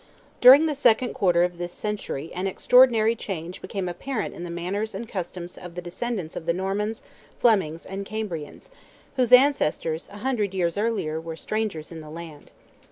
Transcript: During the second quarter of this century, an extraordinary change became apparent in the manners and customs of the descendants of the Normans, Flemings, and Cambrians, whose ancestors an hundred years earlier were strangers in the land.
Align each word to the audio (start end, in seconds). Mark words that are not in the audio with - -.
During 0.41 0.65
the 0.65 0.73
second 0.73 1.13
quarter 1.13 1.43
of 1.43 1.59
this 1.59 1.71
century, 1.71 2.31
an 2.33 2.47
extraordinary 2.47 3.15
change 3.15 3.61
became 3.61 3.87
apparent 3.87 4.33
in 4.33 4.43
the 4.43 4.49
manners 4.49 4.95
and 4.95 5.07
customs 5.07 5.59
of 5.59 5.75
the 5.75 5.81
descendants 5.83 6.35
of 6.35 6.47
the 6.47 6.53
Normans, 6.53 7.03
Flemings, 7.39 7.85
and 7.85 8.03
Cambrians, 8.03 8.71
whose 9.15 9.31
ancestors 9.31 10.07
an 10.11 10.17
hundred 10.21 10.55
years 10.55 10.75
earlier 10.75 11.21
were 11.21 11.37
strangers 11.37 11.91
in 11.91 11.99
the 12.01 12.09
land. 12.09 12.49